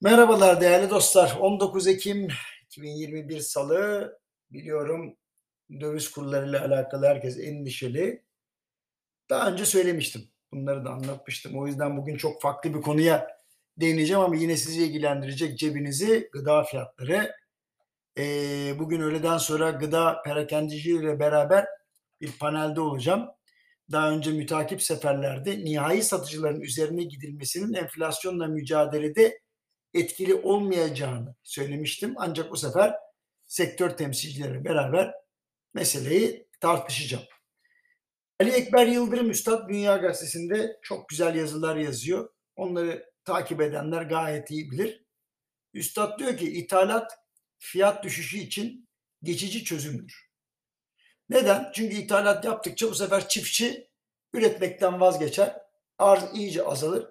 [0.00, 1.36] Merhabalar değerli dostlar.
[1.40, 2.28] 19 Ekim
[2.66, 4.12] 2021 Salı.
[4.50, 5.16] Biliyorum
[5.80, 8.24] döviz kurlarıyla alakalı herkes endişeli.
[9.30, 10.22] Daha önce söylemiştim.
[10.52, 11.58] Bunları da anlatmıştım.
[11.58, 13.28] O yüzden bugün çok farklı bir konuya
[13.76, 17.32] değineceğim ama yine sizi ilgilendirecek cebinizi gıda fiyatları.
[18.18, 21.66] Ee, bugün öğleden sonra gıda perakendicileriyle beraber
[22.20, 23.28] bir panelde olacağım.
[23.92, 29.40] Daha önce mütakip seferlerde nihai satıcıların üzerine gidilmesinin enflasyonla mücadelede
[29.94, 32.14] etkili olmayacağını söylemiştim.
[32.16, 32.94] Ancak bu sefer
[33.46, 35.14] sektör temsilcileri beraber
[35.74, 37.24] meseleyi tartışacağım.
[38.40, 42.30] Ali Ekber Yıldırım Üstad Dünya Gazetesi'nde çok güzel yazılar yazıyor.
[42.56, 45.04] Onları takip edenler gayet iyi bilir.
[45.74, 47.18] Üstad diyor ki ithalat
[47.58, 48.88] fiyat düşüşü için
[49.22, 50.28] geçici çözümdür.
[51.28, 51.70] Neden?
[51.74, 53.90] Çünkü ithalat yaptıkça bu sefer çiftçi
[54.32, 55.56] üretmekten vazgeçer.
[55.98, 57.06] Arz iyice azalır.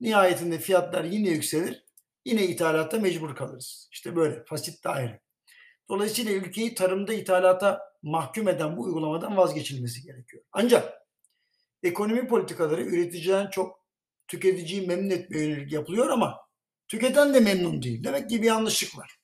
[0.00, 1.84] Nihayetinde fiyatlar yine yükselir.
[2.24, 3.88] Yine ithalatta mecbur kalırız.
[3.92, 5.20] İşte böyle fasit daire.
[5.88, 10.42] Dolayısıyla ülkeyi tarımda ithalata mahkum eden bu uygulamadan vazgeçilmesi gerekiyor.
[10.52, 11.02] Ancak
[11.82, 13.86] ekonomi politikaları üreticiden çok
[14.28, 16.40] tüketiciyi memnun etmeye yönelik yapılıyor ama
[16.88, 18.04] tüketen de memnun değil.
[18.04, 19.18] Demek ki bir yanlışlık var.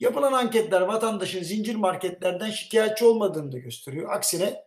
[0.00, 4.12] Yapılan anketler vatandaşın zincir marketlerden şikayetçi olmadığını da gösteriyor.
[4.12, 4.64] Aksine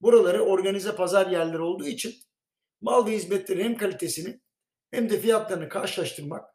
[0.00, 2.14] buraları organize pazar yerleri olduğu için
[2.80, 4.40] mal ve hizmetlerin hem kalitesini
[4.90, 6.54] hem de fiyatlarını karşılaştırmak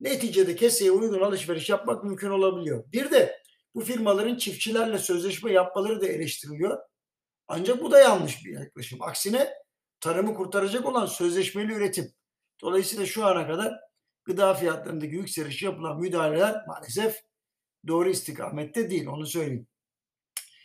[0.00, 2.84] neticede keseye uygun alışveriş yapmak mümkün olabiliyor.
[2.92, 3.42] Bir de
[3.74, 6.78] bu firmaların çiftçilerle sözleşme yapmaları da eleştiriliyor.
[7.48, 9.02] Ancak bu da yanlış bir yaklaşım.
[9.02, 9.54] Aksine
[10.00, 12.12] tarımı kurtaracak olan sözleşmeli üretim.
[12.62, 13.74] Dolayısıyla şu ana kadar
[14.24, 17.22] gıda fiyatlarındaki yükseliş yapılan müdahaleler maalesef
[17.86, 19.66] doğru istikamette değil onu söyleyeyim.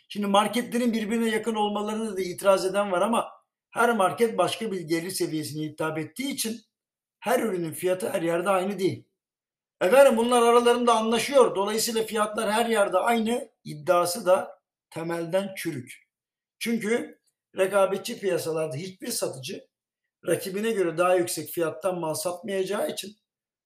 [0.08, 3.30] Şimdi marketlerin birbirine yakın olmalarını da itiraz eden var ama
[3.70, 6.60] her market başka bir gelir seviyesine hitap ettiği için
[7.20, 9.09] her ürünün fiyatı her yerde aynı değil.
[9.80, 11.54] Efendim bunlar aralarında anlaşıyor.
[11.54, 13.50] Dolayısıyla fiyatlar her yerde aynı.
[13.64, 16.08] iddiası da temelden çürük.
[16.58, 17.20] Çünkü
[17.56, 19.68] rekabetçi piyasalarda hiçbir satıcı
[20.26, 23.16] rakibine göre daha yüksek fiyattan mal satmayacağı için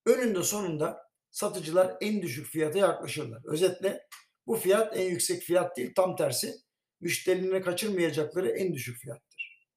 [0.07, 3.43] önünde sonunda satıcılar en düşük fiyata yaklaşırlar.
[3.45, 4.07] Özetle
[4.47, 6.55] bu fiyat en yüksek fiyat değil tam tersi
[7.01, 9.69] müşterilerine kaçırmayacakları en düşük fiyattır.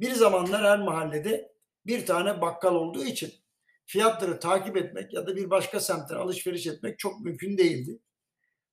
[0.00, 1.52] Bir zamanlar her mahallede
[1.86, 3.34] bir tane bakkal olduğu için
[3.86, 7.98] fiyatları takip etmek ya da bir başka semtten alışveriş etmek çok mümkün değildi.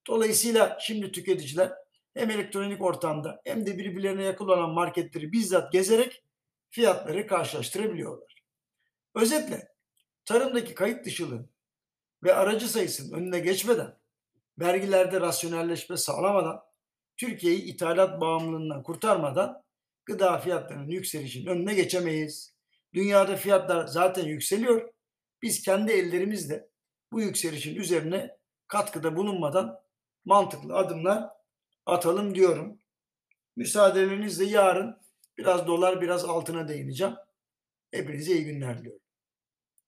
[0.08, 1.72] Dolayısıyla şimdi tüketiciler
[2.14, 6.24] hem elektronik ortamda hem de birbirlerine yakın olan marketleri bizzat gezerek
[6.70, 8.44] fiyatları karşılaştırabiliyorlar.
[9.16, 9.68] Özetle
[10.26, 11.50] tarımdaki kayıt dışılığın
[12.24, 13.98] ve aracı sayısının önüne geçmeden,
[14.60, 16.62] vergilerde rasyonelleşme sağlamadan,
[17.18, 19.64] Türkiye'yi ithalat bağımlılığından kurtarmadan
[20.06, 22.54] gıda fiyatlarının yükselişinin önüne geçemeyiz.
[22.94, 24.94] Dünyada fiyatlar zaten yükseliyor
[25.44, 26.70] biz kendi ellerimizle
[27.12, 28.38] bu yükselişin üzerine
[28.68, 29.80] katkıda bulunmadan
[30.26, 31.30] mantıklı adımlar
[31.86, 32.80] atalım diyorum.
[33.56, 34.98] Müsaadelerinizle yarın
[35.38, 37.14] biraz dolar biraz altına değineceğim.
[37.92, 39.03] Hepinize iyi günler diliyorum.